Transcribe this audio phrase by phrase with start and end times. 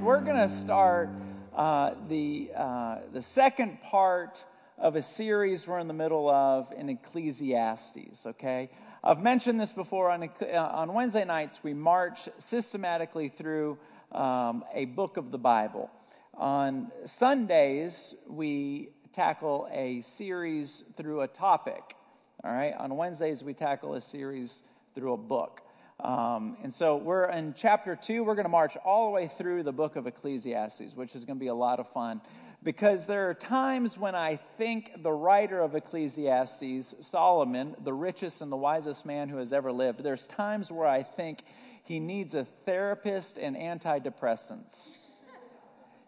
[0.00, 1.10] we're going to start
[1.54, 4.42] uh, the, uh, the second part
[4.78, 8.70] of a series we're in the middle of in Ecclesiastes, okay?
[9.04, 10.10] I've mentioned this before.
[10.10, 13.76] On, uh, on Wednesday nights, we march systematically through
[14.12, 15.90] um, a book of the Bible.
[16.34, 21.94] On Sundays, we tackle a series through a topic.
[22.42, 22.72] All right?
[22.78, 24.62] On Wednesdays, we tackle a series
[24.94, 25.60] through a book.
[26.02, 28.24] Um, and so we're in chapter two.
[28.24, 31.36] We're going to march all the way through the book of Ecclesiastes, which is going
[31.36, 32.20] to be a lot of fun.
[32.62, 38.52] Because there are times when I think the writer of Ecclesiastes, Solomon, the richest and
[38.52, 41.42] the wisest man who has ever lived, there's times where I think
[41.84, 44.90] he needs a therapist and antidepressants.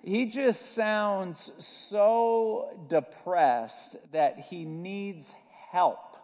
[0.02, 5.34] He just sounds so depressed that he needs
[5.70, 6.16] help.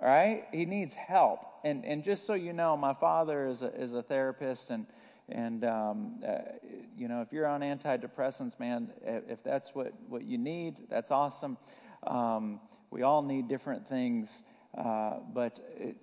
[0.00, 0.44] All right?
[0.52, 1.40] He needs help.
[1.66, 4.86] And, and just so you know, my father is a, is a therapist, and,
[5.28, 6.38] and um, uh,
[6.96, 11.56] you know, if you're on antidepressants, man, if that's what, what you need, that's awesome.
[12.06, 12.60] Um,
[12.92, 14.44] we all need different things,
[14.78, 15.96] uh, but it,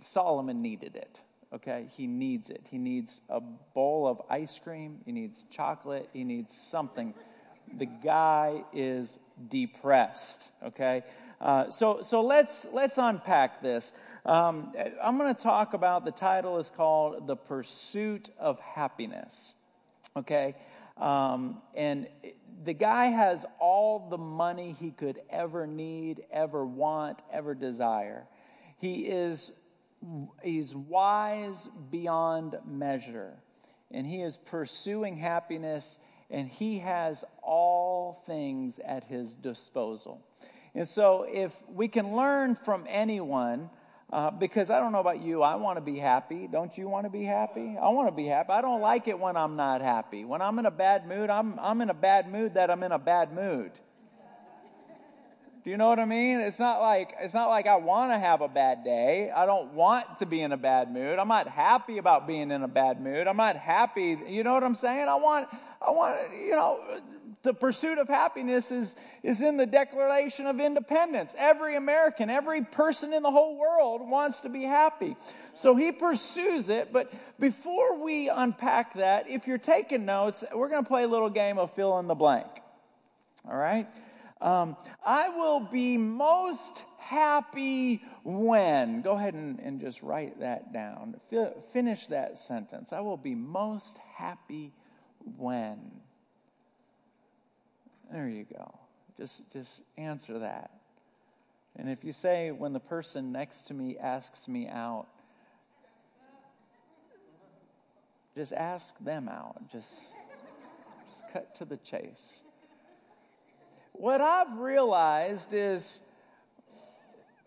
[0.00, 1.20] Solomon needed it.
[1.52, 2.64] Okay, he needs it.
[2.70, 5.00] He needs a bowl of ice cream.
[5.04, 6.08] He needs chocolate.
[6.12, 7.14] He needs something.
[7.78, 10.50] The guy is depressed.
[10.64, 11.02] Okay,
[11.44, 13.92] uh, so, so let's, let's unpack this.
[14.24, 19.54] Um, I'm going to talk about the title is called The Pursuit of Happiness.
[20.16, 20.54] Okay?
[20.96, 22.06] Um, and
[22.64, 28.24] the guy has all the money he could ever need, ever want, ever desire.
[28.78, 29.52] He is
[30.42, 33.34] he's wise beyond measure.
[33.90, 35.98] And he is pursuing happiness,
[36.30, 40.20] and he has all things at his disposal.
[40.74, 43.70] And so, if we can learn from anyone,
[44.12, 46.48] uh, because I don't know about you, I want to be happy.
[46.50, 47.76] Don't you want to be happy?
[47.80, 48.50] I want to be happy.
[48.50, 50.24] I don't like it when I'm not happy.
[50.24, 52.92] When I'm in a bad mood, I'm, I'm in a bad mood that I'm in
[52.92, 53.72] a bad mood.
[55.64, 56.40] Do you know what I mean?
[56.40, 59.30] It's not like it's not like I want to have a bad day.
[59.30, 61.18] I don't want to be in a bad mood.
[61.18, 63.26] I'm not happy about being in a bad mood.
[63.26, 64.18] I'm not happy.
[64.28, 65.08] You know what I'm saying?
[65.08, 65.48] I want
[65.80, 67.00] I want you know
[67.44, 71.32] the pursuit of happiness is, is in the Declaration of Independence.
[71.36, 75.14] Every American, every person in the whole world wants to be happy.
[75.52, 76.90] So he pursues it.
[76.92, 81.30] But before we unpack that, if you're taking notes, we're going to play a little
[81.30, 82.48] game of fill in the blank.
[83.46, 83.86] All right?
[84.44, 89.00] Um, I will be most happy when.
[89.00, 91.18] Go ahead and, and just write that down.
[91.32, 92.92] F- finish that sentence.
[92.92, 94.70] I will be most happy
[95.38, 95.78] when.
[98.12, 98.78] There you go.
[99.16, 100.70] Just, just answer that.
[101.76, 105.06] And if you say, when the person next to me asks me out,
[108.36, 109.56] just ask them out.
[109.72, 109.88] Just,
[111.08, 112.43] just cut to the chase.
[113.96, 116.00] What I've realized is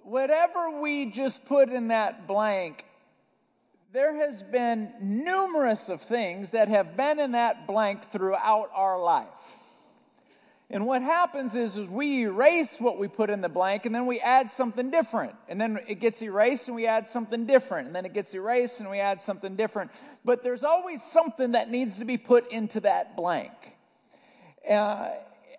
[0.02, 2.86] whatever we just put in that blank,
[3.92, 9.28] there has been numerous of things that have been in that blank throughout our life.
[10.70, 14.06] And what happens is, is we erase what we put in the blank and then
[14.06, 15.36] we add something different.
[15.50, 17.88] And then it gets erased and we add something different.
[17.88, 19.92] And then it gets erased and we add something different.
[20.24, 23.52] But there's always something that needs to be put into that blank.
[24.70, 25.10] Uh,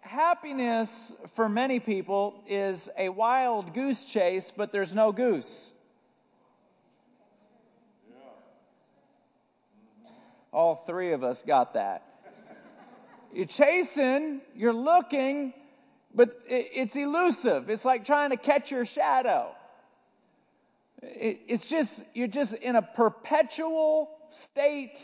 [0.09, 5.73] happiness for many people is a wild goose chase, but there's no goose.
[10.53, 12.05] All three of us got that.
[13.33, 15.53] You're chasing, you're looking,
[16.15, 17.69] but it's elusive.
[17.69, 19.51] It's like trying to catch your shadow.
[21.03, 24.99] It's just, you're just in a perpetual state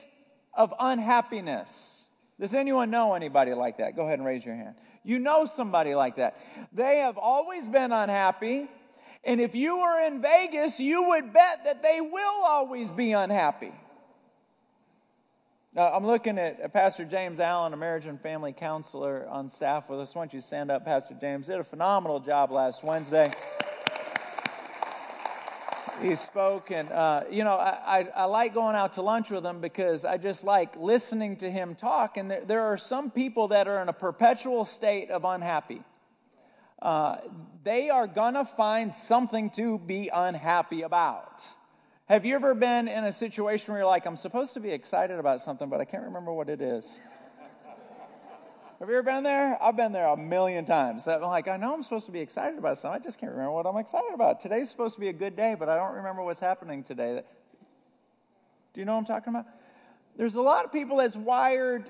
[0.54, 2.04] of unhappiness.
[2.41, 3.94] Does anyone know anybody like that?
[3.94, 4.75] Go ahead and raise your hand.
[5.04, 6.37] You know somebody like that.
[6.72, 8.69] They have always been unhappy.
[9.22, 13.72] And if you were in Vegas, you would bet that they will always be unhappy.
[15.74, 19.98] Now, I'm looking at Pastor James Allen, a marriage and family counselor on staff with
[19.98, 20.15] us.
[20.15, 21.48] Why don't you stand up, Pastor James?
[21.48, 23.33] Did a phenomenal job last Wednesday.
[26.02, 29.44] He spoke, and uh, you know, I, I, I, like going out to lunch with
[29.44, 32.16] him because I just like listening to him talk.
[32.16, 35.82] And there, there are some people that are in a perpetual state of unhappy.
[36.82, 37.16] Uh,
[37.62, 41.42] they are gonna find something to be unhappy about.
[42.06, 45.18] Have you ever been in a situation where you're like, I'm supposed to be excited
[45.18, 46.98] about something, but I can't remember what it is?
[48.80, 49.56] Have you ever been there?
[49.62, 51.06] I've been there a million times.
[51.06, 53.00] I'm like, I know I'm supposed to be excited about something.
[53.00, 54.41] I just can't remember what I'm excited about.
[54.41, 57.22] Today's supposed to be a good day, but I don't remember what's happening today.
[58.72, 59.47] Do you know what I'm talking about?
[60.16, 61.88] There's a lot of people that's wired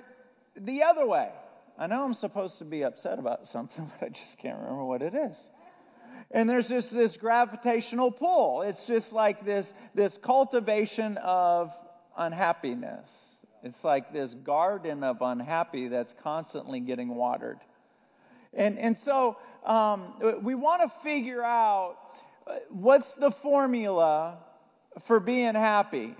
[0.57, 1.31] the other way.
[1.79, 5.01] I know I'm supposed to be upset about something, but I just can't remember what
[5.01, 5.37] it is.
[6.31, 8.61] And there's just this gravitational pull.
[8.61, 11.73] It's just like this, this cultivation of
[12.17, 13.34] unhappiness.
[13.65, 17.59] It's like this garden of unhappy that's constantly getting watered.
[18.53, 20.13] And, and so um,
[20.43, 21.97] we want to figure out
[22.47, 24.37] uh, what's the formula
[25.07, 26.15] for being happy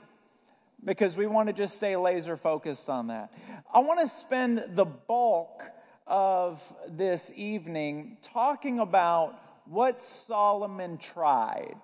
[0.83, 3.31] because we want to just stay laser focused on that.
[3.73, 5.63] I want to spend the bulk
[6.07, 11.77] of this evening talking about what Solomon tried.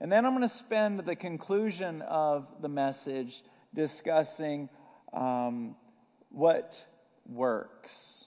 [0.00, 3.42] And then I'm going to spend the conclusion of the message
[3.74, 4.68] discussing
[5.12, 5.76] um,
[6.30, 6.74] what
[7.26, 8.26] works.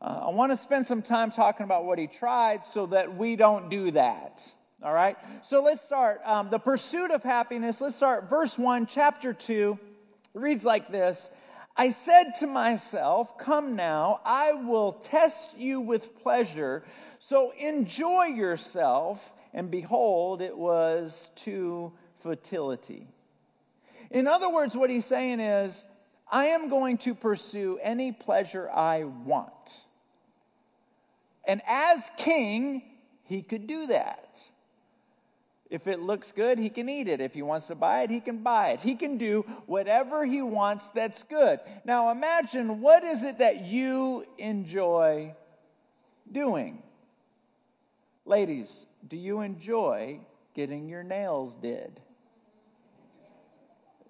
[0.00, 3.36] Uh, I want to spend some time talking about what he tried so that we
[3.36, 4.40] don't do that.
[4.82, 5.16] All right?
[5.42, 6.20] So let's start.
[6.24, 7.80] Um, the pursuit of happiness.
[7.80, 8.30] Let's start.
[8.30, 9.78] Verse 1, chapter 2
[10.34, 11.30] reads like this
[11.76, 16.84] I said to myself, Come now, I will test you with pleasure.
[17.18, 19.20] So enjoy yourself.
[19.54, 23.08] And behold, it was to futility.
[24.10, 25.84] In other words, what he's saying is,
[26.30, 29.52] I am going to pursue any pleasure I want.
[31.44, 32.82] And as king,
[33.24, 34.38] he could do that.
[35.70, 37.20] If it looks good, he can eat it.
[37.20, 38.80] If he wants to buy it, he can buy it.
[38.80, 41.60] He can do whatever he wants that's good.
[41.84, 45.34] Now imagine what is it that you enjoy
[46.30, 46.82] doing?
[48.24, 50.20] Ladies, do you enjoy
[50.54, 52.00] getting your nails did?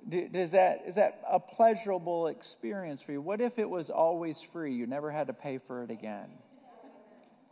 [0.09, 3.21] Does that, is that a pleasurable experience for you?
[3.21, 4.75] What if it was always free?
[4.75, 6.29] You never had to pay for it again.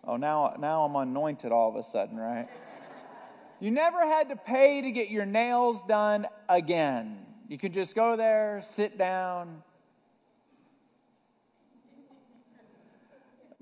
[0.05, 2.49] Oh, now, now I'm anointed all of a sudden, right?
[3.61, 7.19] You never had to pay to get your nails done again.
[7.49, 9.63] You could just go there, sit down.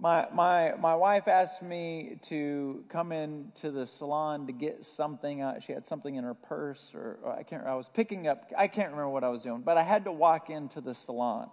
[0.04, 5.40] My, my, my wife asked me to come into the salon to get something.
[5.40, 7.64] Uh, she had something in her purse, or, or I can't.
[7.64, 8.52] I was picking up.
[8.54, 11.48] I can't remember what I was doing, but I had to walk into the salon,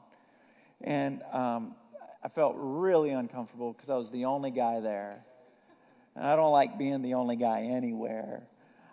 [0.81, 1.75] and um,
[2.21, 5.23] I felt really uncomfortable because I was the only guy there.
[6.17, 8.43] And I don't like being the only guy anywhere.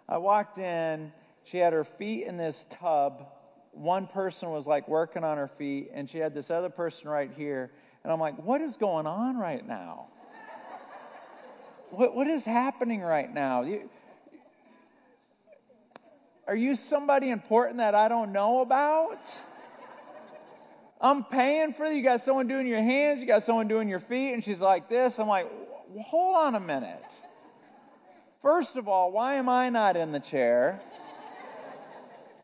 [0.09, 1.11] I walked in,
[1.43, 3.27] she had her feet in this tub.
[3.73, 7.33] One person was like working on her feet, and she had this other person right
[7.37, 7.73] here.
[8.09, 10.07] And I'm like, what is going on right now?
[11.91, 13.61] what, what is happening right now?
[13.61, 13.91] You,
[16.47, 19.21] are you somebody important that I don't know about?
[20.99, 21.99] I'm paying for you.
[21.99, 24.89] You got someone doing your hands, you got someone doing your feet, and she's like
[24.89, 25.19] this.
[25.19, 25.47] I'm like,
[26.07, 27.05] hold on a minute.
[28.41, 30.81] First of all, why am I not in the chair?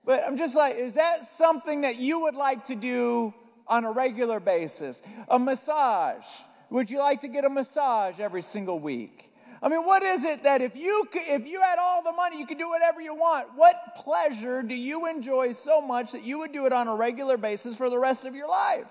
[0.04, 3.32] But I'm just like, is that something that you would like to do
[3.66, 5.00] on a regular basis?
[5.28, 6.24] A massage.
[6.70, 9.32] Would you like to get a massage every single week?
[9.62, 12.38] I mean, what is it that if you could, if you had all the money,
[12.38, 13.48] you could do whatever you want?
[13.54, 17.38] What pleasure do you enjoy so much that you would do it on a regular
[17.38, 18.88] basis for the rest of your life?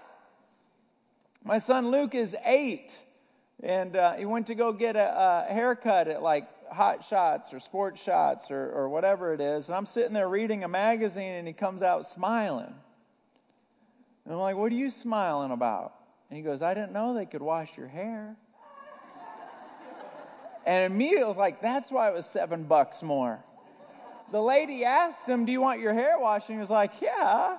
[1.43, 2.91] My son Luke is eight,
[3.61, 7.59] and uh, he went to go get a, a haircut at like Hot Shots or
[7.59, 9.67] Sports Shots or, or whatever it is.
[9.67, 12.73] And I'm sitting there reading a magazine, and he comes out smiling.
[14.25, 15.93] And I'm like, What are you smiling about?
[16.29, 18.35] And he goes, I didn't know they could wash your hair.
[20.65, 23.43] And immediately I was like, that's why it was seven bucks more.
[24.31, 26.49] The lady asked him, Do you want your hair washed?
[26.49, 27.57] And he was like, Yeah.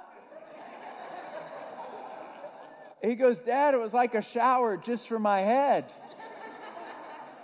[3.02, 5.84] He goes, Dad, it was like a shower just for my head.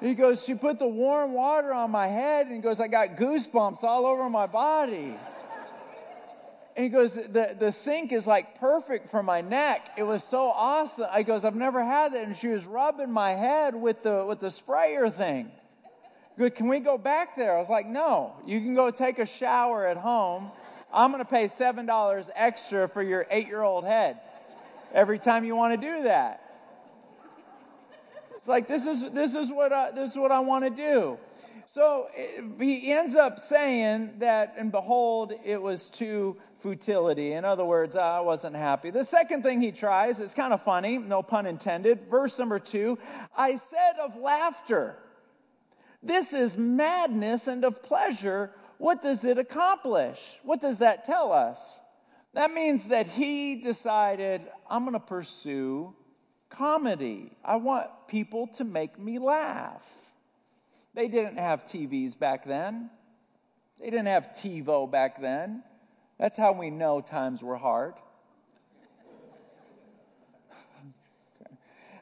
[0.01, 3.17] He goes, She put the warm water on my head, and he goes, I got
[3.17, 5.15] goosebumps all over my body.
[6.77, 9.91] He goes, the, the sink is like perfect for my neck.
[9.97, 11.07] It was so awesome.
[11.11, 12.25] I goes, I've never had that.
[12.27, 15.51] And she was rubbing my head with the, with the sprayer thing.
[16.39, 17.57] Good, can we go back there?
[17.57, 20.51] I was like, no, you can go take a shower at home.
[20.93, 24.21] I'm going to pay $7 extra for your eight year old head
[24.93, 26.43] every time you want to do that.
[28.37, 31.19] It's like, this is, this is, what, I, this is what I want to do.
[31.73, 37.33] So eh, he ends up saying that, and behold, it was to futility.
[37.33, 38.91] In other words, I wasn't happy.
[38.91, 42.09] The second thing he tries is kind of funny, no pun intended.
[42.11, 42.99] Verse number two
[43.37, 44.97] I said of laughter,
[46.03, 48.53] this is madness and of pleasure.
[48.79, 50.19] What does it accomplish?
[50.43, 51.59] What does that tell us?
[52.33, 55.95] That means that he decided, I'm going to pursue
[56.49, 57.33] comedy.
[57.45, 59.83] I want people to make me laugh.
[60.95, 62.91] They didn't have TVs back then.
[63.79, 65.63] They didn't have TiVo back then.
[66.21, 67.95] That's how we know times were hard.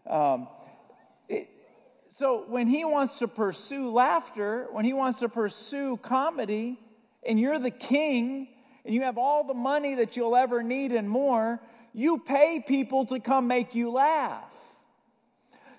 [0.11, 0.49] um,
[1.29, 1.49] it,
[2.17, 6.81] so when he wants to pursue laughter, when he wants to pursue comedy,
[7.25, 8.49] and you're the king,
[8.85, 11.61] and you have all the money that you'll ever need and more,
[11.95, 14.51] you pay people to come make you laugh.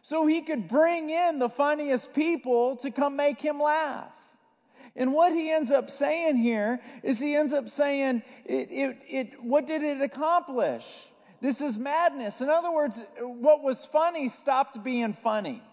[0.01, 4.13] So he could bring in the funniest people to come make him laugh.
[4.99, 9.41] And what he ends up saying here is he ends up saying, it, it, it,
[9.41, 10.83] what did it accomplish?
[11.39, 12.41] This is madness.
[12.41, 15.63] In other words, what was funny stopped being funny.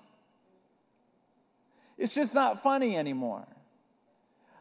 [1.99, 3.49] It's just not funny anymore.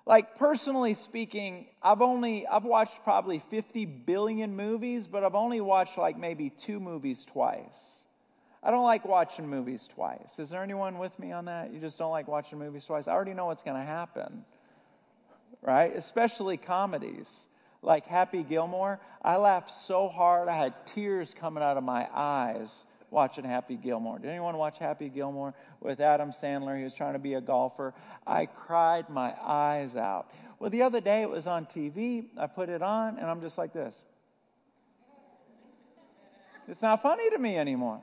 [0.07, 5.97] Like personally speaking, I've only I've watched probably 50 billion movies, but I've only watched
[5.97, 7.99] like maybe two movies twice.
[8.63, 10.39] I don't like watching movies twice.
[10.39, 11.71] Is there anyone with me on that?
[11.71, 13.07] You just don't like watching movies twice?
[13.07, 14.43] I already know what's going to happen.
[15.65, 15.95] Right?
[15.95, 17.47] Especially comedies.
[17.81, 22.85] Like Happy Gilmore, I laughed so hard I had tears coming out of my eyes
[23.11, 24.19] watching Happy Gilmore.
[24.19, 26.77] Did anyone watch Happy Gilmore with Adam Sandler?
[26.77, 27.93] He was trying to be a golfer.
[28.25, 30.31] I cried my eyes out.
[30.59, 32.25] Well, the other day it was on TV.
[32.37, 33.93] I put it on and I'm just like this.
[36.67, 38.01] It's not funny to me anymore.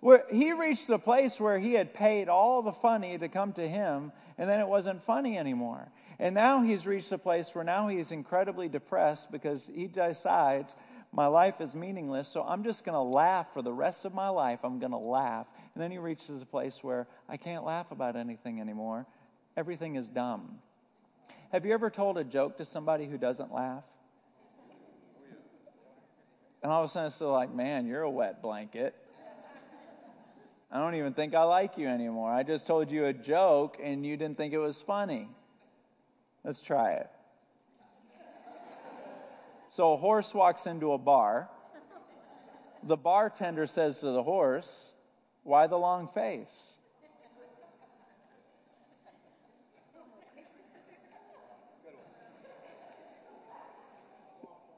[0.00, 3.66] Where he reached the place where he had paid all the funny to come to
[3.66, 5.88] him, and then it wasn't funny anymore.
[6.18, 10.76] And now he's reached a place where now he's incredibly depressed because he decides
[11.12, 14.28] my life is meaningless, so I'm just going to laugh for the rest of my
[14.28, 14.60] life.
[14.64, 15.46] I'm going to laugh.
[15.74, 19.06] And then he reaches a place where I can't laugh about anything anymore.
[19.56, 20.58] Everything is dumb.
[21.52, 23.84] Have you ever told a joke to somebody who doesn't laugh?
[26.64, 28.94] And all of a sudden it's like, man, you're a wet blanket.
[30.72, 32.32] I don't even think I like you anymore.
[32.32, 35.28] I just told you a joke and you didn't think it was funny.
[36.44, 37.10] Let's try it.
[39.70, 41.48] So a horse walks into a bar.
[42.82, 44.92] The bartender says to the horse,
[45.42, 46.74] Why the long face?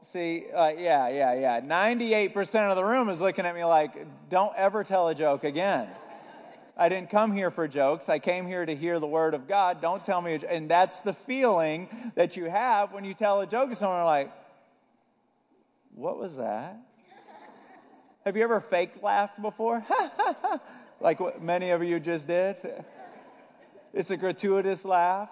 [0.02, 1.60] See, uh, yeah, yeah, yeah.
[1.60, 5.88] 98% of the room is looking at me like, don't ever tell a joke again.
[6.76, 8.08] I didn't come here for jokes.
[8.08, 9.80] I came here to hear the word of God.
[9.80, 10.38] Don't tell me.
[10.48, 14.30] And that's the feeling that you have when you tell a joke to someone like,
[15.94, 16.76] what was that?
[18.24, 19.84] Have you ever fake laughed before?
[21.00, 22.56] like what many of you just did?
[23.94, 25.30] It's a gratuitous laugh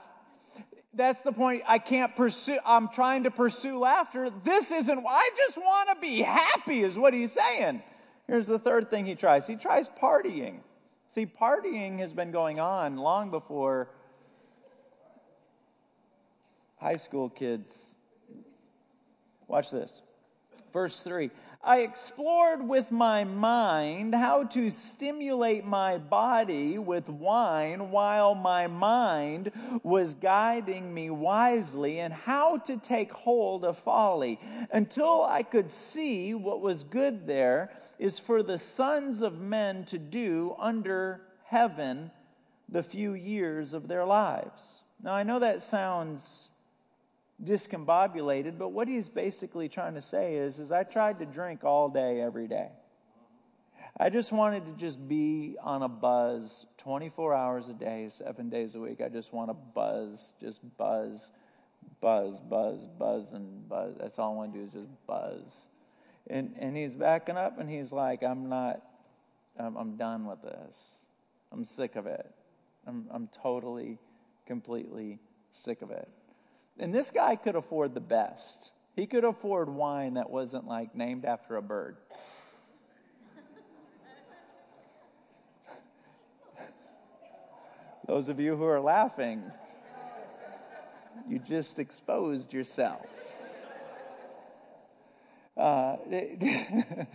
[0.96, 1.62] that's the point.
[1.66, 4.30] I can't pursue, I'm trying to pursue laughter.
[4.44, 7.82] This isn't, I just want to be happy, is what he's saying.
[8.26, 10.58] Here's the third thing he tries he tries partying.
[11.14, 13.88] See, partying has been going on long before
[16.76, 17.72] high school kids.
[19.46, 20.02] Watch this.
[20.72, 21.30] Verse 3
[21.66, 29.50] I explored with my mind how to stimulate my body with wine while my mind
[29.82, 34.38] was guiding me wisely and how to take hold of folly
[34.72, 39.98] until I could see what was good there is for the sons of men to
[39.98, 42.10] do under heaven
[42.68, 44.82] the few years of their lives.
[45.02, 46.50] Now, I know that sounds
[47.44, 51.88] discombobulated, but what he's basically trying to say is, is I tried to drink all
[51.88, 52.68] day, every day.
[53.98, 58.74] I just wanted to just be on a buzz 24 hours a day, seven days
[58.74, 59.00] a week.
[59.00, 61.30] I just want to buzz, just buzz,
[62.00, 63.94] buzz, buzz, buzz, and buzz.
[64.00, 65.42] That's all I want to do is just buzz.
[66.26, 68.82] And, and he's backing up and he's like, I'm not,
[69.58, 70.76] I'm, I'm done with this.
[71.52, 72.28] I'm sick of it.
[72.86, 73.98] I'm, I'm totally,
[74.46, 75.20] completely
[75.52, 76.08] sick of it.
[76.78, 78.72] And this guy could afford the best.
[78.96, 81.96] He could afford wine that wasn't like named after a bird.
[88.06, 89.42] Those of you who are laughing,
[91.28, 93.06] you just exposed yourself.
[95.56, 95.96] Uh,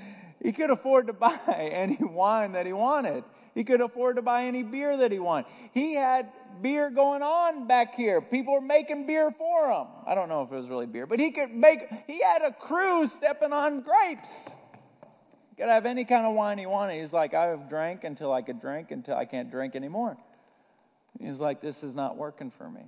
[0.42, 3.24] he could afford to buy any wine that he wanted.
[3.60, 5.48] He could afford to buy any beer that he wanted.
[5.74, 6.30] He had
[6.62, 8.22] beer going on back here.
[8.22, 9.88] People were making beer for him.
[10.08, 12.54] I don't know if it was really beer, but he could make, he had a
[12.54, 14.30] crew stepping on grapes.
[15.50, 17.02] He could have any kind of wine he wanted.
[17.02, 20.16] He's like, I have drank until I could drink until I can't drink anymore.
[21.20, 22.86] He's like, this is not working for me.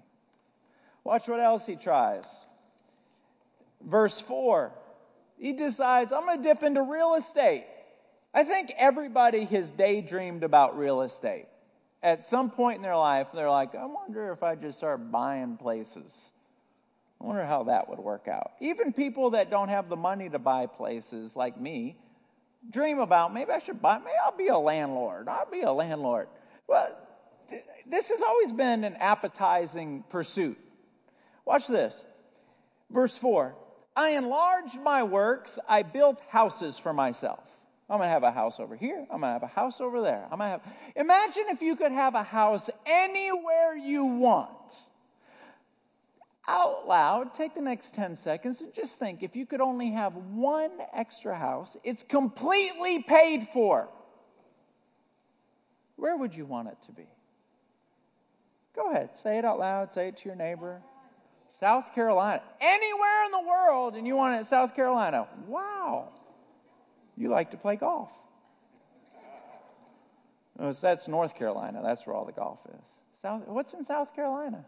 [1.03, 2.23] Watch what else he tries.
[3.85, 4.71] Verse 4.
[5.37, 7.65] He decides, I'm going to dip into real estate.
[8.33, 11.47] I think everybody has daydreamed about real estate
[12.03, 15.57] at some point in their life, they're like, I wonder if I just start buying
[15.57, 16.31] places.
[17.19, 18.53] I wonder how that would work out.
[18.59, 21.97] Even people that don't have the money to buy places like me
[22.71, 25.27] dream about maybe I should buy, maybe I'll be a landlord.
[25.27, 26.27] I'll be a landlord.
[26.67, 26.95] Well,
[27.49, 30.59] th- this has always been an appetizing pursuit.
[31.45, 32.03] Watch this.
[32.89, 33.55] Verse 4
[33.95, 37.43] I enlarged my works, I built houses for myself.
[37.91, 39.05] I'm going to have a house over here.
[39.11, 40.25] I'm going to have a house over there.
[40.31, 40.61] I'm going to have
[40.95, 44.49] Imagine if you could have a house anywhere you want.
[46.47, 50.15] Out loud, take the next 10 seconds and just think if you could only have
[50.15, 53.89] one extra house, it's completely paid for.
[55.97, 57.07] Where would you want it to be?
[58.73, 60.81] Go ahead, say it out loud, say it to your neighbor.
[61.59, 62.41] South Carolina.
[62.61, 65.27] Anywhere in the world, and you want it in South Carolina.
[65.45, 66.13] Wow.
[67.21, 68.09] You like to play golf.
[70.59, 71.81] Oh, that's North Carolina.
[71.83, 72.81] That's where all the golf is.
[73.21, 74.65] South, what's in South Carolina?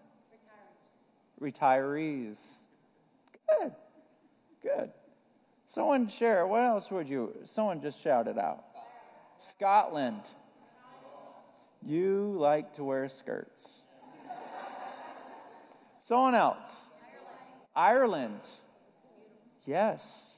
[1.41, 1.55] Retirees.
[1.59, 2.35] Retirees.
[3.49, 3.71] Good.
[4.61, 4.91] Good.
[5.67, 6.45] Someone share.
[6.45, 7.33] What else would you?
[7.45, 8.63] Someone just shouted out.
[9.39, 10.21] Scotland.
[11.83, 13.81] You like to wear skirts.
[16.07, 16.69] Someone else.
[17.75, 18.35] Ireland.
[18.35, 18.41] Ireland.
[19.65, 20.32] Yes.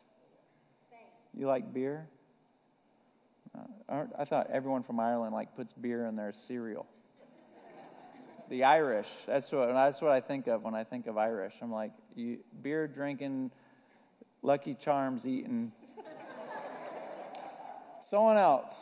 [1.38, 2.08] You like beer?
[3.89, 6.86] Uh, I thought everyone from Ireland like puts beer in their cereal.
[8.50, 9.08] the Irish.
[9.27, 11.54] That's what that's what I think of when I think of Irish.
[11.62, 13.51] I'm like you, beer drinking,
[14.42, 15.72] Lucky Charms eating.
[18.10, 18.74] Someone else.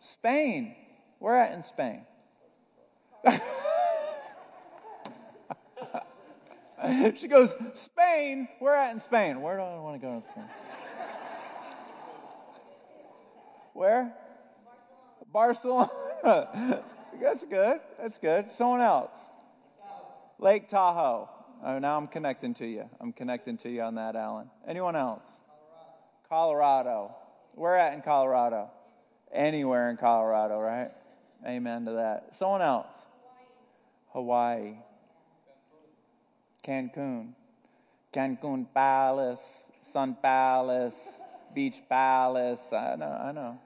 [0.00, 0.74] Spain.
[0.74, 0.76] Spain.
[1.18, 2.02] Where at in Spain?
[7.16, 8.48] she goes, Spain.
[8.58, 9.40] Where at in Spain?
[9.40, 10.44] Where do I want to go in Spain?
[13.76, 14.14] Where?
[15.30, 15.90] Barcelona.
[16.22, 16.82] Barcelona.
[17.20, 17.80] That's good.
[18.00, 18.46] That's good.
[18.56, 19.12] Someone else.
[20.38, 21.28] Lake Tahoe.
[21.62, 22.88] Oh, now I'm connecting to you.
[23.00, 24.48] I'm connecting to you on that, Alan.
[24.66, 25.24] Anyone else?
[26.26, 26.88] Colorado.
[26.88, 27.14] Colorado.
[27.54, 28.70] Where at in Colorado?
[29.30, 30.90] Anywhere in Colorado, right?
[31.46, 32.34] Amen to that.
[32.34, 32.86] Someone else.
[34.12, 34.76] Hawaii.
[36.66, 37.34] Cancun.
[38.14, 39.40] Cancun Palace.
[39.92, 40.94] Sun Palace.
[41.54, 42.60] Beach Palace.
[42.72, 43.58] I know, I know.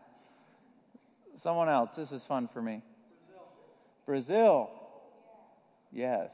[1.43, 1.91] Someone else.
[1.97, 2.83] This is fun for me.
[4.05, 4.07] Brazil.
[4.07, 4.71] Brazil.
[5.91, 6.31] Yes.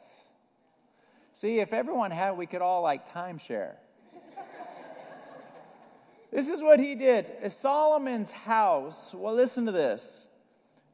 [1.35, 3.75] See, if everyone had, we could all like timeshare.
[6.33, 7.53] this is what he did.
[7.53, 10.27] Solomon's house, well, listen to this,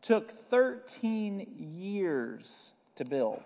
[0.03, 1.47] took 13
[1.79, 3.45] years to build.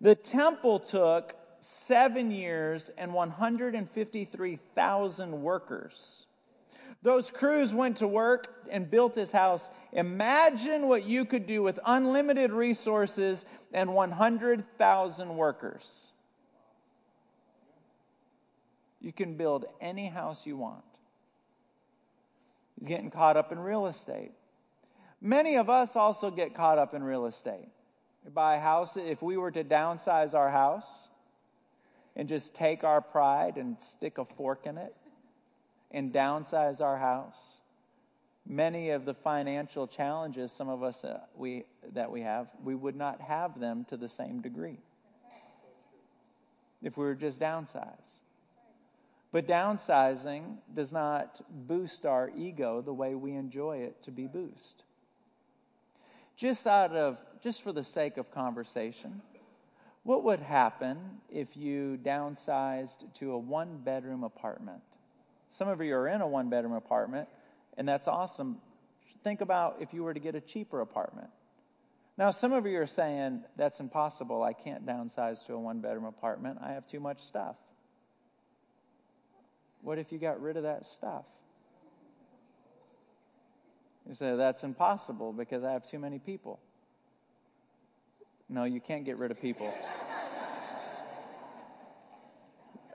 [0.00, 6.25] The temple took seven years and 153,000 workers.
[7.02, 9.68] Those crews went to work and built his house.
[9.92, 16.06] Imagine what you could do with unlimited resources and 100,000 workers.
[19.00, 20.82] You can build any house you want.
[22.78, 24.32] He's getting caught up in real estate.
[25.20, 27.68] Many of us also get caught up in real estate.
[28.24, 31.08] We buy a house, if we were to downsize our house
[32.16, 34.94] and just take our pride and stick a fork in it,
[35.90, 37.58] and downsize our house.
[38.48, 42.96] Many of the financial challenges some of us uh, we, that we have, we would
[42.96, 44.78] not have them to the same degree
[46.82, 47.96] if we were just downsized.
[49.32, 54.84] But downsizing does not boost our ego the way we enjoy it to be boosted.
[56.36, 59.20] Just out of, just for the sake of conversation,
[60.04, 64.82] what would happen if you downsized to a one bedroom apartment?
[65.56, 67.28] Some of you are in a one bedroom apartment,
[67.78, 68.58] and that's awesome.
[69.24, 71.28] Think about if you were to get a cheaper apartment.
[72.18, 74.42] Now, some of you are saying, that's impossible.
[74.42, 76.58] I can't downsize to a one bedroom apartment.
[76.62, 77.56] I have too much stuff.
[79.82, 81.24] What if you got rid of that stuff?
[84.08, 86.60] You say, that's impossible because I have too many people.
[88.48, 89.72] No, you can't get rid of people.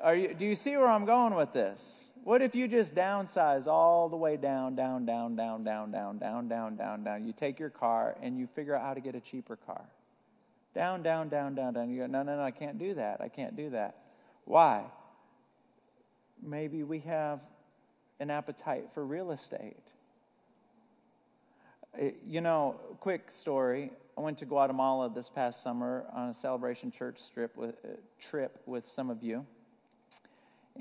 [0.02, 2.11] Are you, do you see where I'm going with this?
[2.24, 6.48] What if you just downsize all the way down, down, down, down, down, down, down,
[6.48, 7.26] down, down, down?
[7.26, 9.82] You take your car and you figure out how to get a cheaper car.
[10.76, 11.90] Down, down, down, down, down.
[11.90, 13.22] You go, no, no, no, I can't do that.
[13.22, 13.96] I can't do that.
[14.46, 14.84] Why?
[16.44, 17.40] Maybe we have
[18.20, 19.84] an appetite for real estate.
[22.28, 23.92] You know, quick story.
[24.16, 28.62] I went to Guatemala this past summer on a celebration church trip with, uh, trip
[28.68, 29.44] with some of you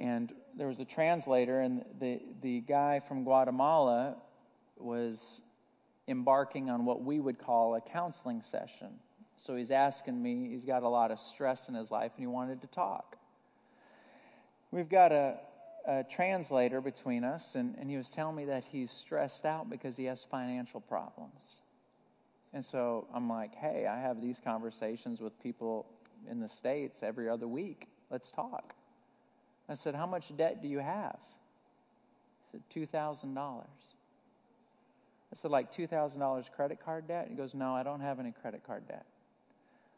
[0.00, 4.16] and there was a translator, and the, the guy from Guatemala
[4.78, 5.42] was
[6.08, 8.88] embarking on what we would call a counseling session.
[9.36, 12.26] So he's asking me, he's got a lot of stress in his life and he
[12.26, 13.16] wanted to talk.
[14.70, 15.36] We've got a,
[15.86, 19.96] a translator between us, and, and he was telling me that he's stressed out because
[19.96, 21.56] he has financial problems.
[22.52, 25.86] And so I'm like, hey, I have these conversations with people
[26.28, 27.88] in the States every other week.
[28.10, 28.74] Let's talk.
[29.70, 31.16] I said, How much debt do you have?
[32.52, 33.36] He said, $2,000.
[33.38, 33.62] I
[35.34, 37.28] said, Like $2,000 credit card debt?
[37.30, 39.06] He goes, No, I don't have any credit card debt.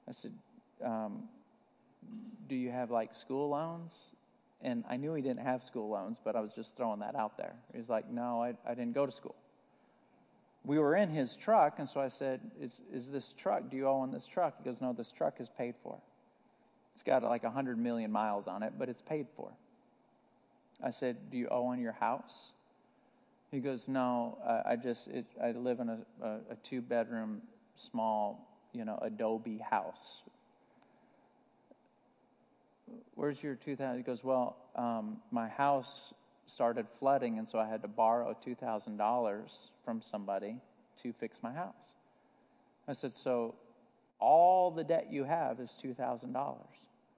[0.06, 0.32] I said,
[0.84, 1.22] um,
[2.48, 3.98] Do you have like school loans?
[4.64, 7.36] And I knew he didn't have school loans, but I was just throwing that out
[7.38, 7.54] there.
[7.74, 9.34] He's like, No, I, I didn't go to school.
[10.64, 13.88] We were in his truck, and so I said, is, is this truck, do you
[13.88, 14.54] own this truck?
[14.58, 15.98] He goes, No, this truck is paid for.
[16.94, 19.50] It's got like 100 million miles on it, but it's paid for.
[20.82, 22.52] I said, Do you own your house?
[23.50, 27.42] He goes, No, I, I just, it, I live in a, a, a two bedroom,
[27.76, 30.22] small, you know, adobe house.
[33.14, 36.12] Where's your 2000 he goes well um, my house
[36.46, 40.56] started flooding and so i had to borrow $2000 from somebody
[41.02, 41.94] to fix my house.
[42.88, 43.54] I said so
[44.18, 46.56] all the debt you have is $2000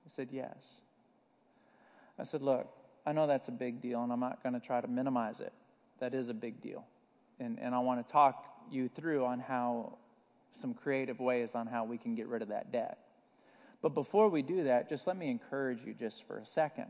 [0.05, 0.81] he said yes.
[2.19, 2.69] I said look
[3.07, 5.53] i know that's a big deal and i'm not going to try to minimize it
[6.01, 6.85] that is a big deal
[7.41, 9.97] and, and i want to talk you through on how
[10.61, 12.99] some creative ways on how we can get rid of that debt
[13.85, 16.87] but before we do that, just let me encourage you just for a second.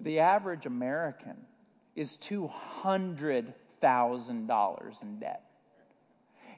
[0.00, 1.46] The average American
[1.96, 5.44] is $200,000 in debt.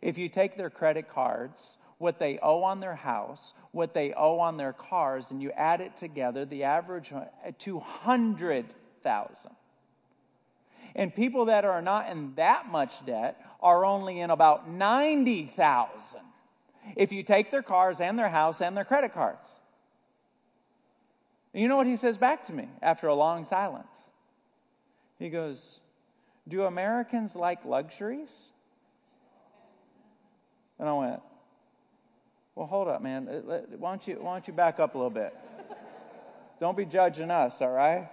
[0.02, 4.38] If you take their credit cards, what they owe on their house, what they owe
[4.38, 7.24] on their cars, and you add it together, the average uh,
[7.58, 9.50] 200,000.
[10.96, 16.20] And people that are not in that much debt are only in about 90,000
[16.96, 19.46] if you take their cars and their house and their credit cards.
[21.52, 23.86] And you know what he says back to me after a long silence?
[25.18, 25.80] He goes,
[26.46, 28.32] Do Americans like luxuries?
[30.78, 31.20] And I went,
[32.54, 33.28] Well, hold up, man.
[33.28, 35.36] Uh, why don't you, why don't you back up a little bit?
[36.60, 38.08] Don't be judging us, all right?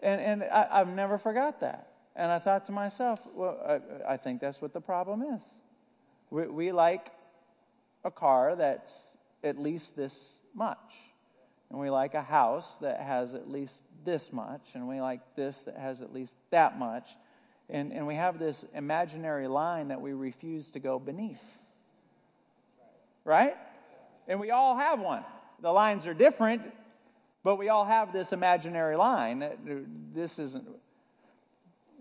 [0.00, 1.88] And, and I, have never forgot that.
[2.14, 3.58] And I thought to myself, well,
[4.06, 5.40] I, I think that's what the problem is.
[6.30, 7.10] We, we like
[8.04, 9.00] a car that's
[9.42, 10.78] at least this much.
[11.70, 14.60] And we like a house that has at least this much.
[14.74, 17.08] And we like this that has at least that much.
[17.68, 21.40] And, and we have this imaginary line that we refuse to go beneath.
[23.24, 23.56] Right?
[24.28, 25.24] And we all have one.
[25.60, 26.62] The lines are different,
[27.42, 29.44] but we all have this imaginary line.
[30.14, 30.66] This isn't.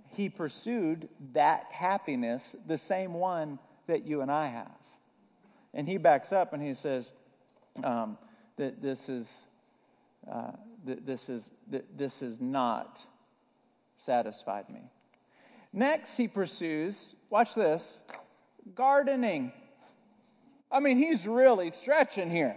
[0.09, 4.71] He pursued that happiness, the same one that you and I have.
[5.73, 7.13] And he backs up and he says
[7.83, 8.17] um,
[8.57, 9.29] that this is,
[10.31, 10.51] uh,
[10.85, 13.01] that this is, that this is not
[13.97, 14.81] satisfied me.
[15.71, 18.01] Next, he pursues, watch this,
[18.75, 19.51] gardening.
[20.73, 22.55] I mean, he's really stretching here.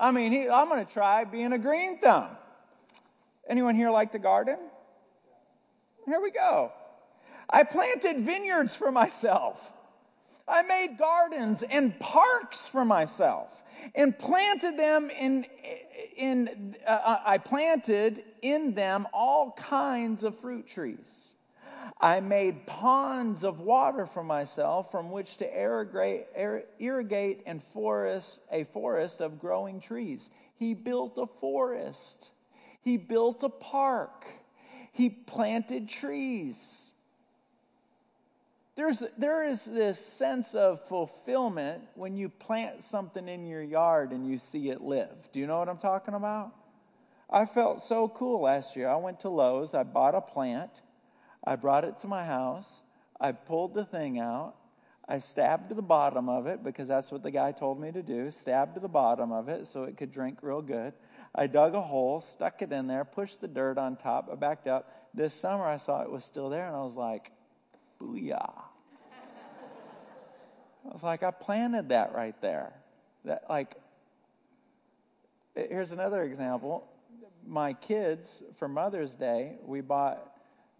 [0.00, 2.28] I mean, he, I'm going to try being a green thumb.
[3.46, 4.56] Anyone here like to garden?
[6.06, 6.72] Here we go.
[7.50, 9.60] I planted vineyards for myself.
[10.48, 13.48] I made gardens and parks for myself
[13.94, 15.44] and planted them in,
[16.16, 20.98] in uh, I planted in them all kinds of fruit trees.
[22.00, 26.26] I made ponds of water for myself from which to irrigate,
[26.78, 30.30] irrigate and forest a forest of growing trees.
[30.56, 32.30] He built a forest.
[32.82, 34.26] He built a park.
[34.92, 36.56] He planted trees.
[38.74, 44.26] There's, there is this sense of fulfillment when you plant something in your yard and
[44.26, 45.14] you see it live.
[45.32, 46.52] Do you know what I'm talking about?
[47.28, 48.88] I felt so cool last year.
[48.88, 50.70] I went to Lowe's, I bought a plant,
[51.44, 52.66] I brought it to my house,
[53.20, 54.54] I pulled the thing out,
[55.08, 58.02] I stabbed to the bottom of it because that's what the guy told me to
[58.02, 60.92] do, stabbed to the bottom of it so it could drink real good.
[61.34, 64.68] I dug a hole, stuck it in there, pushed the dirt on top, I backed
[64.68, 65.08] up.
[65.14, 67.32] This summer I saw it was still there and I was like,
[68.00, 68.62] Booyah.
[70.84, 72.72] I was like, I planted that right there.
[73.24, 73.76] That like
[75.56, 76.88] eh, here's another example.
[77.46, 80.31] My kids for Mother's Day, we bought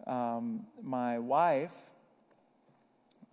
[0.07, 1.73] um, my wife.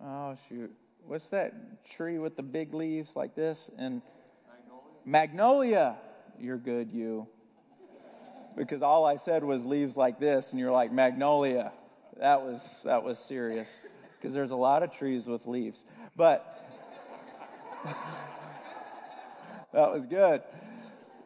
[0.03, 0.71] Oh shoot,
[1.05, 3.69] what's that tree with the big leaves like this?
[3.77, 4.01] And
[5.05, 5.95] Magnolia.
[5.95, 5.95] Magnolia.
[6.39, 7.27] You're good, you.
[8.57, 11.71] Because all I said was leaves like this, and you're like Magnolia
[12.21, 13.67] that was that was serious
[14.17, 15.83] because there's a lot of trees with leaves.
[16.15, 16.63] But
[19.73, 20.43] that was good.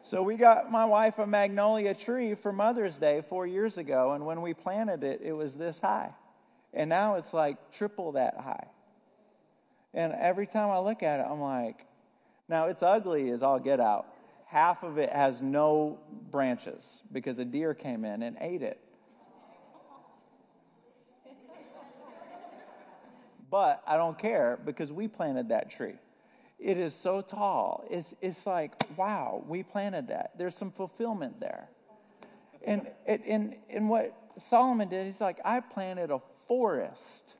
[0.08, 4.24] So we got my wife a magnolia tree for Mother's Day four years ago, and
[4.24, 6.10] when we planted it, it was this high.
[6.72, 8.68] And now it's like triple that high.
[9.92, 11.86] And every time I look at it, I'm like,
[12.48, 14.06] now it's ugly as all get out.
[14.46, 15.98] Half of it has no
[16.30, 18.78] branches because a deer came in and ate it.
[23.50, 25.94] But I don't care because we planted that tree.
[26.58, 27.84] It is so tall.
[27.90, 30.32] It's, it's like, wow, we planted that.
[30.38, 31.68] There's some fulfillment there.
[32.66, 34.16] And, and, and what
[34.48, 37.34] Solomon did, he's like, I planted a forest.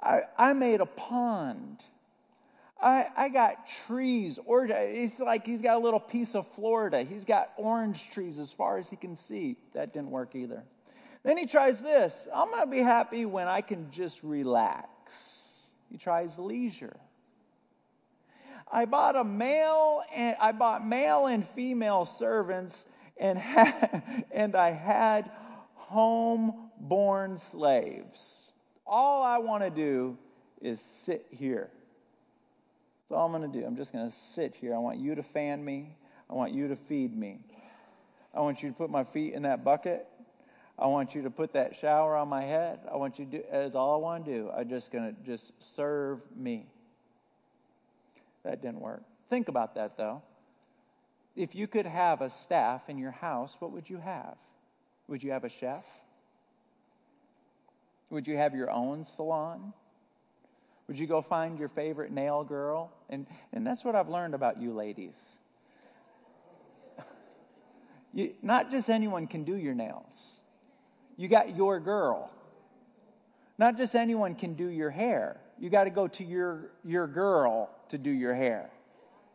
[0.00, 1.78] I, I made a pond.
[2.80, 4.38] I, I got trees.
[4.44, 7.02] Or it's like he's got a little piece of Florida.
[7.02, 9.56] He's got orange trees as far as he can see.
[9.74, 10.64] That didn't work either.
[11.24, 12.26] Then he tries this.
[12.34, 14.88] I'm going to be happy when I can just relax.
[15.90, 16.96] He tries leisure.
[18.72, 22.86] I bought a male and I bought male and female servants
[23.18, 25.30] and had, and I had
[25.74, 28.52] home-born slaves.
[28.86, 30.16] All I want to do
[30.62, 31.68] is sit here.
[33.08, 33.66] That's all I'm going to do.
[33.66, 34.74] I'm just going to sit here.
[34.74, 35.96] I want you to fan me.
[36.30, 37.44] I want you to feed me.
[38.34, 40.06] I want you to put my feet in that bucket.
[40.78, 42.80] I want you to put that shower on my head.
[42.90, 44.50] I want you to do, that's all I want to do.
[44.56, 46.66] I'm just going to just serve me.
[48.44, 49.02] That didn't work.
[49.30, 50.22] Think about that though.
[51.34, 54.36] If you could have a staff in your house, what would you have?
[55.08, 55.84] Would you have a chef?
[58.10, 59.72] Would you have your own salon?
[60.86, 62.92] Would you go find your favorite nail girl?
[63.08, 65.14] And, and that's what I've learned about you ladies.
[68.14, 70.36] You, not just anyone can do your nails.
[71.16, 72.30] You got your girl.
[73.56, 75.40] Not just anyone can do your hair.
[75.62, 78.68] You got to go to your, your girl to do your hair.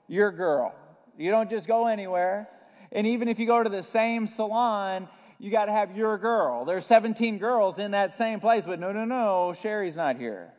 [0.09, 0.75] Your girl.
[1.17, 2.49] You don't just go anywhere.
[2.91, 5.07] And even if you go to the same salon,
[5.39, 6.65] you got to have your girl.
[6.65, 10.51] There's 17 girls in that same place, but no, no, no, Sherry's not here.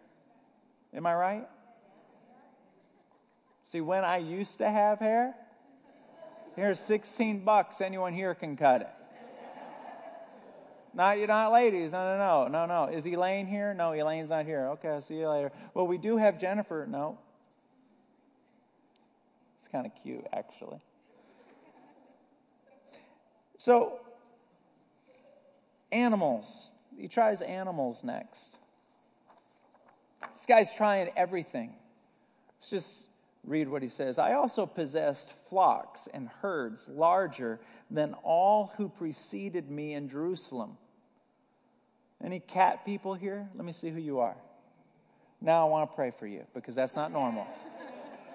[0.95, 1.49] Am I right?
[3.71, 5.35] See, when I used to have hair,
[6.57, 7.83] here's 16 bucks.
[7.83, 8.98] Anyone here can cut it.
[10.99, 11.93] Not you're not ladies.
[11.93, 12.93] No, no, no, no, no.
[12.93, 13.73] Is Elaine here?
[13.73, 14.67] No, Elaine's not here.
[14.71, 15.53] Okay, I'll see you later.
[15.73, 16.89] Well, we do have Jennifer.
[16.91, 17.17] No.
[19.63, 20.81] It's kind of cute, actually.
[23.59, 24.01] So,
[25.93, 26.71] animals.
[26.99, 28.57] He tries animals next.
[30.35, 31.75] This guy's trying everything.
[32.57, 33.07] Let's just
[33.45, 34.19] read what he says.
[34.19, 40.77] I also possessed flocks and herds larger than all who preceded me in Jerusalem.
[42.23, 43.49] Any cat people here?
[43.55, 44.37] Let me see who you are.
[45.41, 47.47] Now I want to pray for you because that's not normal.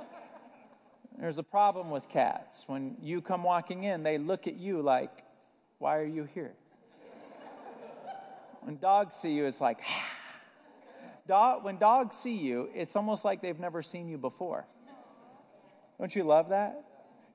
[1.20, 2.64] There's a problem with cats.
[2.68, 5.12] When you come walking in, they look at you like,
[5.80, 6.54] Why are you here?
[8.62, 9.80] When dogs see you, it's like,
[11.28, 14.66] Dog, when dogs see you, it's almost like they've never seen you before.
[16.00, 16.86] Don't you love that?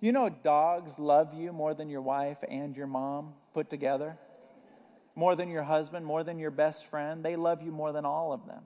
[0.01, 4.17] You know, dogs love you more than your wife and your mom put together
[5.19, 7.25] more than your husband, more than your best friend.
[7.25, 8.63] They love you more than all of them.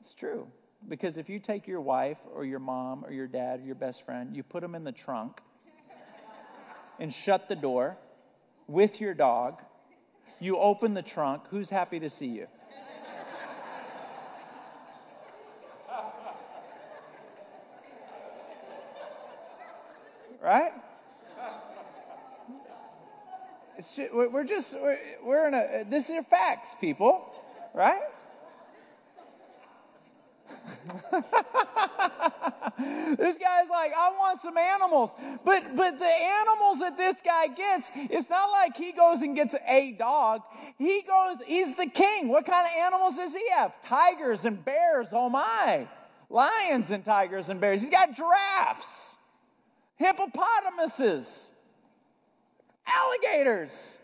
[0.00, 0.48] It's true.
[0.88, 4.04] Because if you take your wife or your mom or your dad or your best
[4.04, 5.40] friend, you put them in the trunk
[6.98, 7.96] and shut the door
[8.66, 9.62] with your dog,
[10.40, 12.48] you open the trunk, who's happy to see you?
[20.42, 20.72] right?
[23.71, 27.24] It's just, we're just, we're, we're in a, uh, this is facts, people,
[27.74, 28.02] right?
[33.16, 35.10] this guy's like, I want some animals.
[35.44, 39.54] But but the animals that this guy gets, it's not like he goes and gets
[39.66, 40.42] a dog.
[40.78, 42.28] He goes, he's the king.
[42.28, 43.72] What kind of animals does he have?
[43.82, 45.88] Tigers and bears, oh my.
[46.28, 47.80] Lions and tigers and bears.
[47.82, 49.16] He's got giraffes,
[49.96, 51.51] hippopotamuses
[52.86, 53.98] alligators.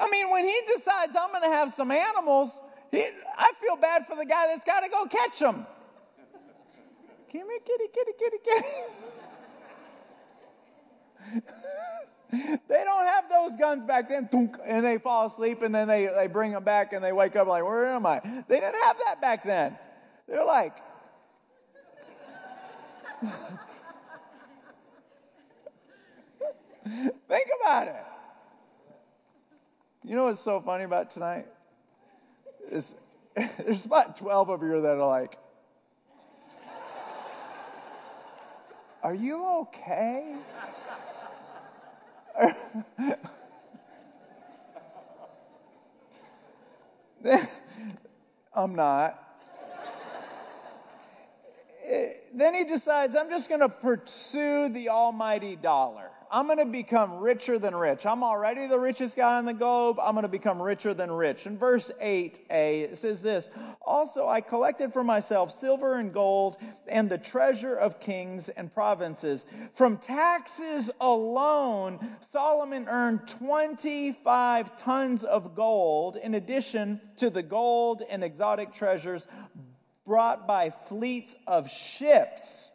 [0.00, 2.50] I mean, when he decides I'm going to have some animals,
[2.90, 5.66] he, I feel bad for the guy that's got to go catch them.
[7.30, 8.68] Come here, kitty, kitty, kitty, kitty.
[12.68, 14.28] they don't have those guns back then,
[14.66, 17.48] and they fall asleep, and then they, they bring them back, and they wake up
[17.48, 18.20] like, where am I?
[18.48, 19.78] They didn't have that back then.
[20.28, 20.74] They're like,
[27.28, 28.04] Think about it.
[30.04, 31.46] You know what's so funny about tonight?
[32.70, 35.38] There's about 12 of you that are like,
[39.02, 40.36] Are you okay?
[48.54, 49.18] I'm not.
[52.32, 56.10] then he decides, I'm just going to pursue the almighty dollar.
[56.34, 58.06] I'm going to become richer than rich.
[58.06, 60.00] I'm already the richest guy on the globe.
[60.00, 61.44] I'm going to become richer than rich.
[61.44, 63.50] In verse 8a, it says this
[63.82, 66.56] Also, I collected for myself silver and gold
[66.88, 69.44] and the treasure of kings and provinces.
[69.74, 78.24] From taxes alone, Solomon earned 25 tons of gold in addition to the gold and
[78.24, 79.26] exotic treasures
[80.06, 82.70] brought by fleets of ships,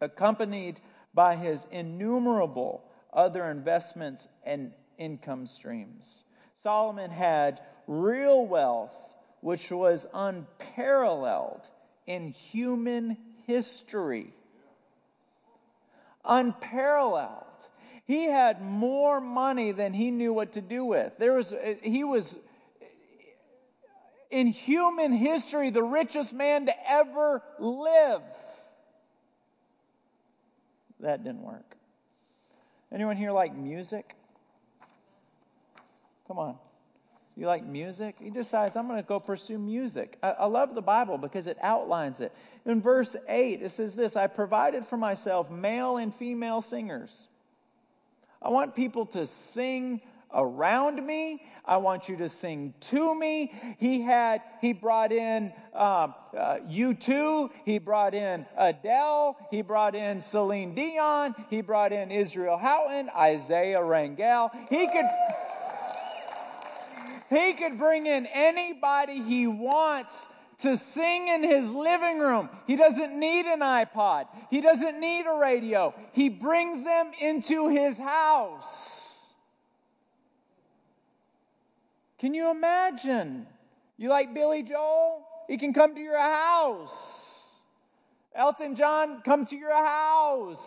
[0.00, 0.80] accompanied
[1.16, 6.24] by his innumerable other investments and income streams.
[6.62, 8.94] Solomon had real wealth,
[9.40, 11.62] which was unparalleled
[12.06, 14.34] in human history.
[16.24, 17.44] Unparalleled.
[18.04, 21.12] He had more money than he knew what to do with.
[21.18, 21.52] There was,
[21.82, 22.36] he was
[24.30, 28.20] in human history the richest man to ever live.
[31.00, 31.76] That didn't work.
[32.92, 34.14] Anyone here like music?
[36.26, 36.56] Come on.
[37.36, 38.16] You like music?
[38.18, 40.16] He decides, I'm going to go pursue music.
[40.22, 42.32] I, I, love the Bible because it outlines it.
[42.64, 47.28] In verse 8, it says this I provided for myself male and female singers.
[48.40, 50.00] I want people to sing
[50.36, 51.42] around me.
[51.64, 53.52] I want you to sing to me.
[53.78, 57.50] He had, he brought in um, uh, U2.
[57.64, 59.36] He brought in Adele.
[59.50, 61.34] He brought in Celine Dion.
[61.50, 64.50] He brought in Israel Houghton, Isaiah Rangel.
[64.68, 65.06] He could,
[67.28, 72.48] he could bring in anybody he wants to sing in his living room.
[72.66, 74.26] He doesn't need an iPod.
[74.50, 75.94] He doesn't need a radio.
[76.12, 79.05] He brings them into his house.
[82.18, 83.46] Can you imagine?
[83.96, 85.26] You like Billy Joel?
[85.48, 87.52] He can come to your house.
[88.34, 90.58] Elton John, come to your house.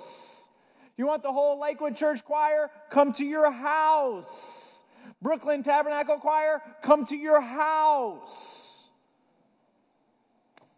[0.98, 2.70] You want the whole Lakewood Church Choir?
[2.90, 4.84] Come to your house.
[5.22, 6.62] Brooklyn Tabernacle Choir?
[6.82, 8.86] Come to your house.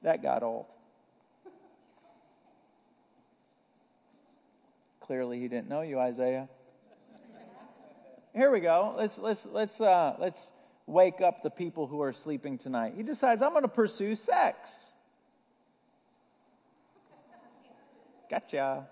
[0.04, 0.66] That got old.
[5.00, 6.48] Clearly, he didn't know you, Isaiah.
[8.34, 8.96] Here we go.
[8.98, 10.52] Let's let's let's uh, let's
[10.88, 12.94] wake up the people who are sleeping tonight.
[12.96, 14.92] He decides, I'm going to pursue sex.
[18.30, 18.88] Gotcha.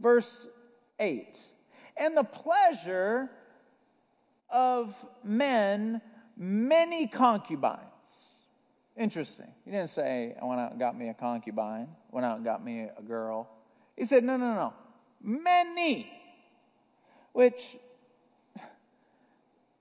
[0.00, 0.48] Verse
[0.98, 1.38] 8.
[1.96, 3.30] And the pleasure
[4.50, 6.00] of men,
[6.36, 7.80] many concubines.
[8.96, 9.46] Interesting.
[9.64, 12.64] He didn't say, I went out and got me a concubine, went out and got
[12.64, 13.48] me a girl.
[13.96, 14.72] He said, no, no, no.
[15.22, 16.10] Many.
[17.32, 17.76] Which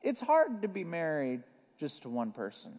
[0.05, 1.41] it's hard to be married
[1.79, 2.71] just to one person.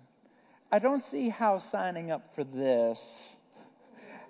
[0.70, 3.36] I don't see how signing up for this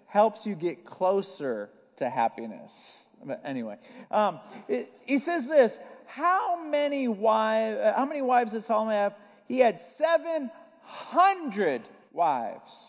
[0.07, 3.05] helps you get closer to happiness.
[3.25, 3.77] But anyway,
[4.11, 7.79] um, it, he says this: How many wives?
[7.79, 9.15] Uh, how many wives did Solomon have?
[9.47, 10.51] He had seven
[10.83, 11.83] hundred
[12.13, 12.87] wives.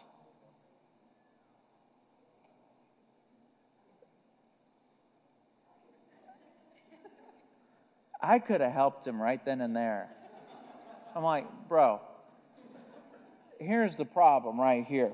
[8.28, 10.10] I could have helped him right then and there.
[11.16, 12.02] I'm like, bro,
[13.58, 15.14] here's the problem right here.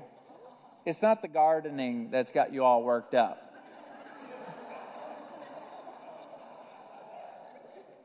[0.84, 3.40] It's not the gardening that's got you all worked up.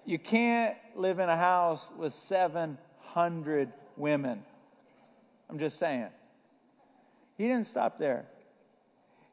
[0.06, 4.44] You can't live in a house with 700 women.
[5.50, 6.10] I'm just saying.
[7.38, 8.26] He didn't stop there.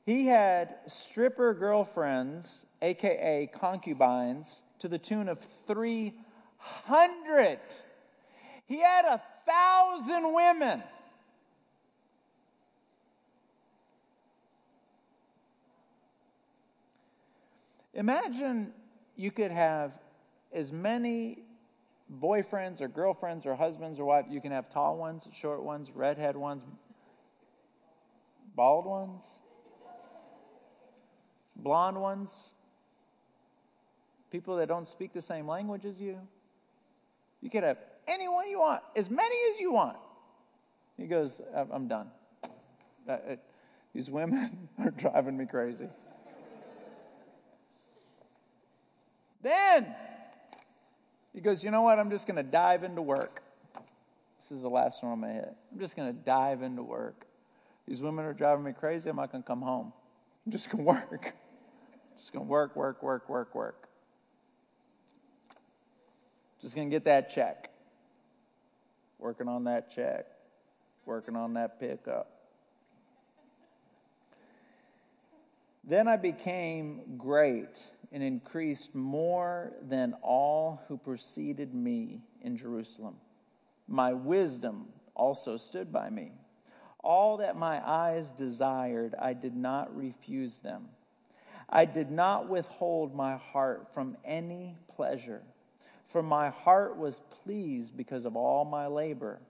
[0.06, 7.58] He had stripper girlfriends, aka concubines, to the tune of 300.
[8.66, 10.82] He had a thousand women.
[17.94, 18.72] Imagine
[19.16, 19.92] you could have
[20.52, 21.38] as many
[22.20, 24.28] boyfriends or girlfriends or husbands or wives.
[24.30, 26.62] You can have tall ones, short ones, redhead ones,
[28.54, 29.22] bald ones,
[31.56, 32.50] blonde ones,
[34.30, 36.18] people that don't speak the same language as you.
[37.40, 39.96] You could have anyone you want, as many as you want.
[40.96, 42.08] He goes, I'm done.
[43.08, 43.40] Uh, it,
[43.94, 45.88] these women are driving me crazy.
[49.42, 49.94] then
[51.34, 51.98] he goes, You know what?
[51.98, 53.42] I'm just going to dive into work.
[53.74, 55.54] This is the last one I'm going to hit.
[55.72, 57.26] I'm just going to dive into work.
[57.86, 59.08] These women are driving me crazy.
[59.08, 59.92] I'm not going to come home.
[60.44, 61.34] I'm just going to work.
[62.18, 63.85] Just going to work, work, work, work, work.
[66.60, 67.70] Just going to get that check.
[69.18, 70.26] Working on that check.
[71.04, 72.30] Working on that pickup.
[75.84, 77.78] Then I became great
[78.10, 83.16] and increased more than all who preceded me in Jerusalem.
[83.86, 86.32] My wisdom also stood by me.
[87.00, 90.88] All that my eyes desired, I did not refuse them.
[91.68, 95.42] I did not withhold my heart from any pleasure,
[96.08, 99.40] for my heart was pleased because of all my labor.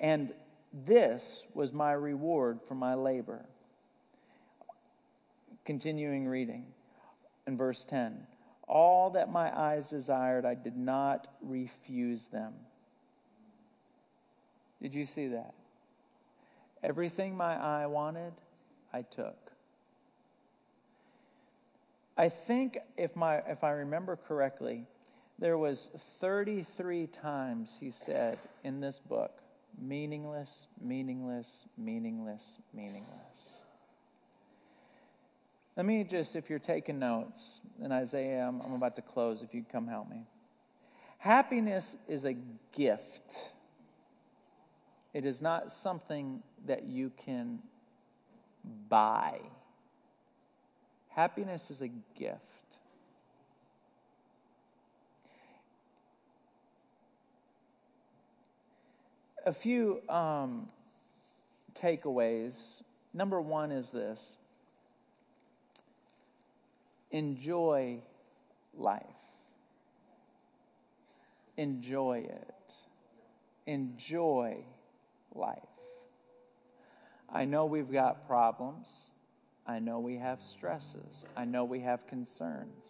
[0.00, 0.32] And
[0.86, 3.44] this was my reward for my labor.
[5.64, 6.64] Continuing reading
[7.46, 8.26] in verse 10
[8.66, 12.54] All that my eyes desired, I did not refuse them.
[14.80, 15.54] Did you see that?
[16.82, 18.32] Everything my eye wanted,
[18.92, 19.36] I took.
[22.16, 24.86] I think if my if I remember correctly,
[25.42, 25.90] there was
[26.20, 29.32] 33 times he said in this book,
[29.76, 33.08] meaningless, meaningless, meaningless, meaningless.
[35.76, 39.52] Let me just, if you're taking notes, in Isaiah, I'm, I'm about to close, if
[39.52, 40.26] you can come help me.
[41.18, 42.36] Happiness is a
[42.70, 43.32] gift.
[45.12, 47.58] It is not something that you can
[48.88, 49.40] buy.
[51.08, 52.61] Happiness is a gift.
[59.44, 60.68] A few um,
[61.74, 62.82] takeaways.
[63.12, 64.38] Number one is this
[67.10, 67.98] enjoy
[68.76, 69.02] life,
[71.56, 72.74] enjoy it,
[73.66, 74.64] enjoy
[75.34, 75.58] life.
[77.32, 78.88] I know we've got problems.
[79.66, 81.24] I know we have stresses.
[81.36, 82.84] I know we have concerns.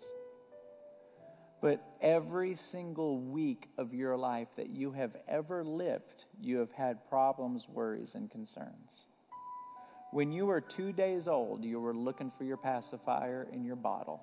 [1.63, 7.09] But every single week of your life that you have ever lived, you have had
[7.09, 9.07] problems, worries, and concerns.
[10.11, 14.21] When you were two days old, you were looking for your pacifier in your bottle.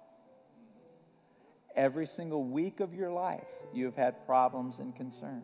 [1.77, 5.43] Every single week of your life, you have had problems and concerns.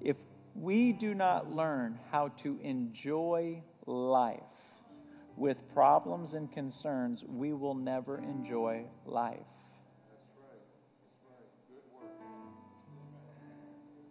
[0.00, 0.16] If
[0.54, 4.40] we do not learn how to enjoy life
[5.36, 9.40] with problems and concerns, we will never enjoy life.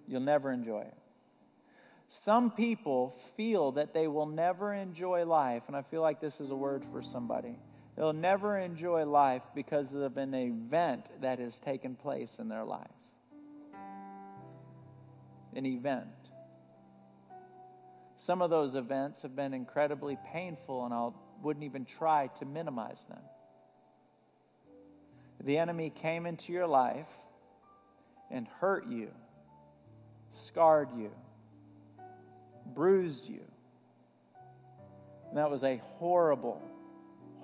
[0.09, 0.97] You'll never enjoy it.
[2.07, 6.49] Some people feel that they will never enjoy life, and I feel like this is
[6.49, 7.55] a word for somebody.
[7.95, 12.87] They'll never enjoy life because of an event that has taken place in their life.
[15.55, 16.07] An event.
[18.17, 21.09] Some of those events have been incredibly painful, and I
[21.43, 23.21] wouldn't even try to minimize them.
[25.43, 27.07] The enemy came into your life
[28.31, 29.11] and hurt you,
[30.31, 31.11] scarred you,
[32.65, 33.41] bruised you.
[35.29, 36.61] And that was a horrible,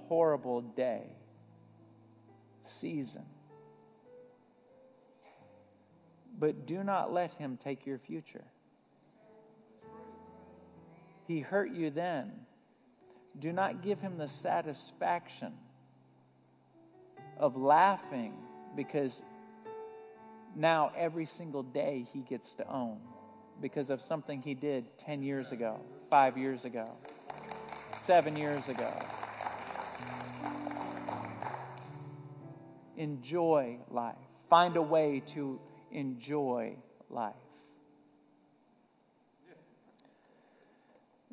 [0.08, 1.04] horrible day,
[2.64, 3.26] season.
[6.38, 8.44] But do not let him take your future.
[11.28, 12.32] He hurt you then.
[13.40, 15.54] Do not give him the satisfaction
[17.38, 18.34] of laughing
[18.76, 19.22] because
[20.56, 23.00] now every single day he gets to own
[23.62, 25.80] because of something he did 10 years ago,
[26.10, 26.92] five years ago,
[28.06, 28.92] seven years ago.
[32.98, 34.16] Enjoy life.
[34.50, 35.60] Find a way to
[35.92, 36.76] enjoy
[37.10, 37.34] life.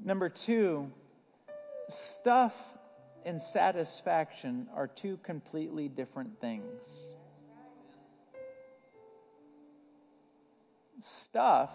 [0.04, 0.90] Number two,
[1.88, 2.54] stuff
[3.24, 7.14] and satisfaction are two completely different things.
[11.02, 11.70] Stuff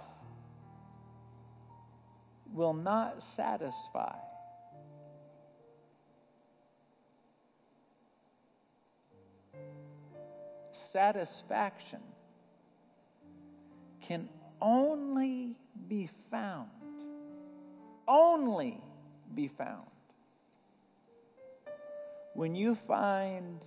[2.53, 4.15] will not satisfy.
[10.71, 11.99] Satisfaction
[14.01, 14.29] can
[14.61, 15.55] only
[15.87, 16.69] be found
[18.07, 18.79] only
[19.35, 19.85] be found
[22.33, 23.59] when you find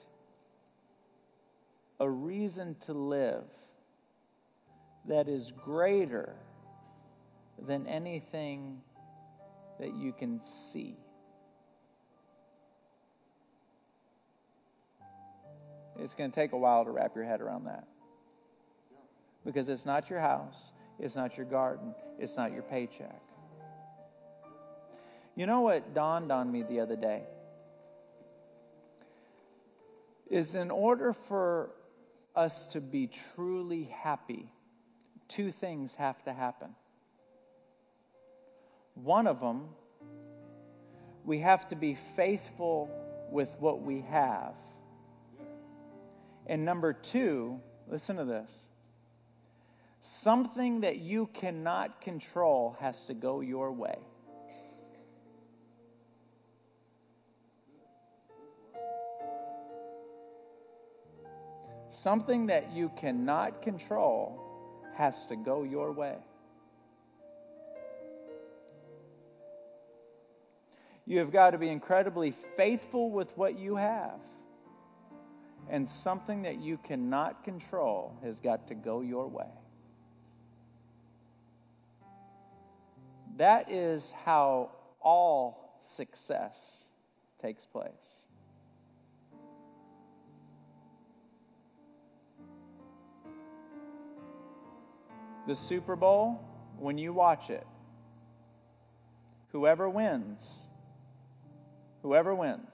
[1.98, 3.44] a reason to live
[5.06, 6.34] that is greater
[7.66, 8.80] than anything
[9.78, 10.96] that you can see.
[15.98, 17.86] It's going to take a while to wrap your head around that.
[19.44, 23.20] Because it's not your house, it's not your garden, it's not your paycheck.
[25.34, 27.22] You know what dawned on me the other day?
[30.30, 31.70] is in order for
[32.36, 34.50] us to be truly happy,
[35.30, 36.74] two things have to happen.
[38.94, 39.68] One of them,
[41.24, 42.90] we have to be faithful
[43.30, 44.54] with what we have.
[46.46, 48.66] And number two, listen to this
[50.02, 53.98] something that you cannot control has to go your way.
[61.90, 64.49] Something that you cannot control
[64.94, 66.16] has to go your way.
[71.06, 74.20] You have got to be incredibly faithful with what you have.
[75.68, 79.50] And something that you cannot control has got to go your way.
[83.36, 84.70] That is how
[85.00, 86.84] all success
[87.40, 88.19] takes place.
[95.46, 96.40] The Super Bowl,
[96.78, 97.66] when you watch it,
[99.52, 100.66] whoever wins,
[102.02, 102.72] whoever wins,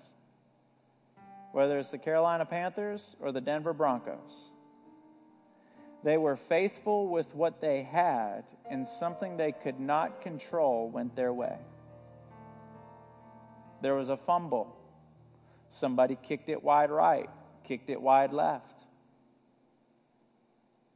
[1.52, 4.50] whether it's the Carolina Panthers or the Denver Broncos,
[6.04, 11.32] they were faithful with what they had, and something they could not control went their
[11.32, 11.56] way.
[13.82, 14.76] There was a fumble.
[15.70, 17.30] Somebody kicked it wide right,
[17.64, 18.82] kicked it wide left.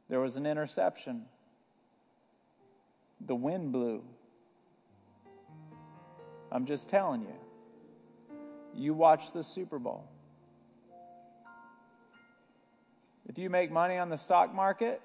[0.09, 1.25] There was an interception.
[3.27, 4.03] The wind blew.
[6.51, 7.35] I'm just telling you.
[8.73, 10.07] You watch the Super Bowl.
[13.27, 15.01] If you make money on the stock market,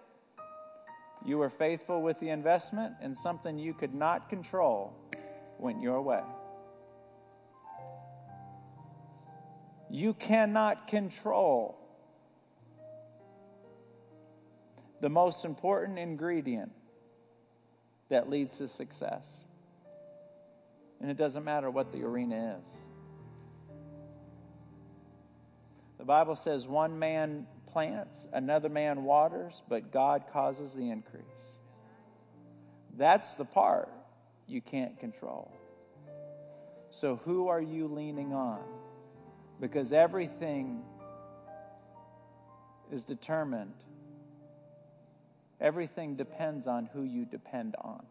[1.24, 4.92] you were faithful with the investment, and something you could not control
[5.58, 6.22] went your way.
[9.90, 11.78] You cannot control
[15.00, 16.72] the most important ingredient
[18.09, 19.24] that leads to success.
[21.00, 22.72] And it doesn't matter what the arena is.
[25.98, 31.24] The Bible says one man plants, another man waters, but God causes the increase.
[32.96, 33.90] That's the part
[34.46, 35.52] you can't control.
[36.90, 38.62] So, who are you leaning on?
[39.61, 40.82] Because everything
[42.90, 43.74] is determined
[45.61, 48.04] Everything depends on who you depend on.